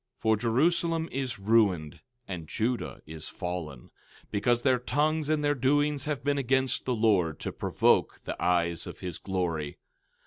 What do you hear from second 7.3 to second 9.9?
to provoke the eyes of his glory.